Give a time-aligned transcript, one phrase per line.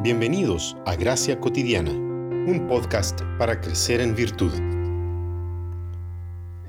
[0.00, 4.52] Bienvenidos a Gracia Cotidiana, un podcast para crecer en virtud.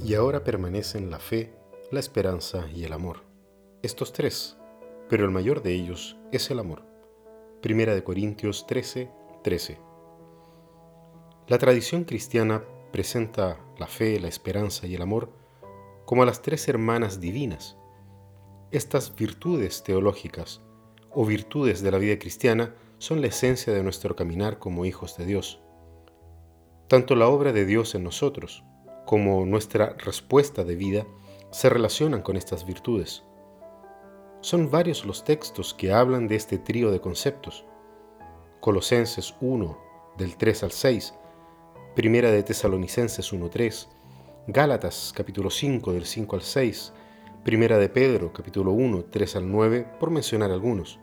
[0.03, 1.53] Y ahora permanecen la fe,
[1.91, 3.23] la esperanza y el amor.
[3.83, 4.57] Estos tres,
[5.09, 6.81] pero el mayor de ellos es el amor.
[7.61, 9.11] Primera de Corintios 13,
[9.43, 9.77] 13.
[11.47, 15.31] La tradición cristiana presenta la fe, la esperanza y el amor
[16.05, 17.77] como las tres hermanas divinas.
[18.71, 20.61] Estas virtudes teológicas
[21.11, 25.25] o virtudes de la vida cristiana son la esencia de nuestro caminar como hijos de
[25.25, 25.59] Dios.
[26.87, 28.63] Tanto la obra de Dios en nosotros
[29.05, 31.07] como nuestra respuesta de vida
[31.49, 33.23] se relacionan con estas virtudes.
[34.41, 37.65] Son varios los textos que hablan de este trío de conceptos.
[38.59, 39.79] Colosenses 1,
[40.17, 41.15] del 3 al 6,
[41.95, 43.87] Primera de Tesalonicenses 1.3,
[44.47, 46.93] Gálatas capítulo 5 del 5 al 6,
[47.43, 50.99] Primera de Pedro capítulo 1, 3 al 9, por mencionar algunos.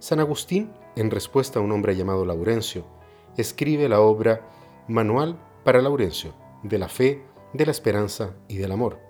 [0.00, 2.84] San Agustín, en respuesta a un hombre llamado Laurencio,
[3.36, 4.48] escribe la obra
[4.86, 9.00] Manual para Laurencio, de la fe, de la esperanza y del amor.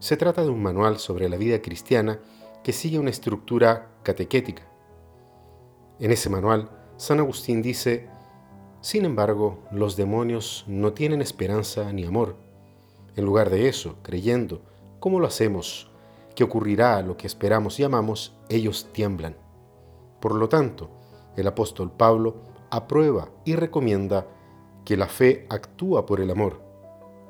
[0.00, 2.18] Se trata de un manual sobre la vida cristiana
[2.64, 4.64] que sigue una estructura catequética.
[6.00, 8.08] En ese manual, San Agustín dice,
[8.80, 12.34] sin embargo, los demonios no tienen esperanza ni amor.
[13.14, 14.62] En lugar de eso, creyendo,
[14.98, 15.92] como lo hacemos,
[16.34, 19.45] que ocurrirá lo que esperamos y amamos, ellos tiemblan.
[20.20, 20.90] Por lo tanto,
[21.36, 22.36] el apóstol Pablo
[22.70, 24.26] aprueba y recomienda
[24.84, 26.62] que la fe actúa por el amor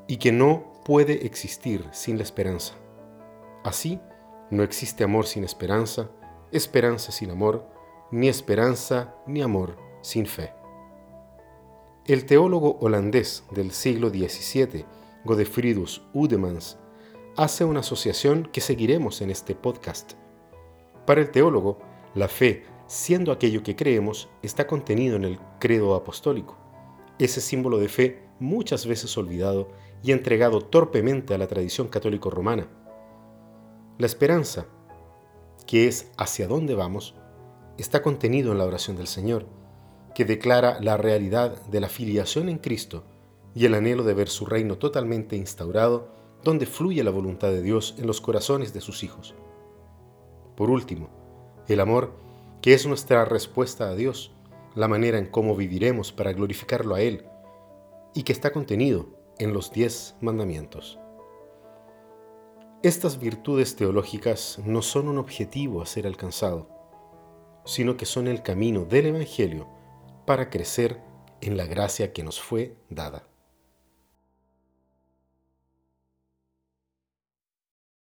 [0.06, 2.74] y que no puede existir sin la esperanza.
[3.64, 4.00] Así,
[4.50, 6.10] no existe amor sin esperanza,
[6.52, 7.66] esperanza sin amor,
[8.12, 10.52] ni esperanza ni amor sin fe.
[12.06, 14.84] El teólogo holandés del siglo XVII,
[15.24, 16.78] Godefridus Udemans,
[17.36, 20.12] hace una asociación que seguiremos en este podcast.
[21.04, 21.78] Para el teólogo,
[22.14, 26.56] la fe siendo aquello que creemos, está contenido en el credo apostólico,
[27.18, 29.68] ese símbolo de fe muchas veces olvidado
[30.02, 32.68] y entregado torpemente a la tradición católico romana.
[33.98, 34.66] La esperanza,
[35.66, 37.14] que es hacia dónde vamos,
[37.78, 39.46] está contenido en la oración del Señor,
[40.14, 43.04] que declara la realidad de la filiación en Cristo
[43.54, 46.14] y el anhelo de ver su reino totalmente instaurado,
[46.44, 49.34] donde fluye la voluntad de Dios en los corazones de sus hijos.
[50.56, 51.08] Por último,
[51.68, 52.12] el amor
[52.66, 54.32] que es nuestra respuesta a Dios,
[54.74, 57.24] la manera en cómo viviremos para glorificarlo a Él,
[58.12, 59.06] y que está contenido
[59.38, 60.98] en los diez mandamientos.
[62.82, 66.68] Estas virtudes teológicas no son un objetivo a ser alcanzado,
[67.64, 69.68] sino que son el camino del Evangelio
[70.26, 71.00] para crecer
[71.42, 73.28] en la gracia que nos fue dada.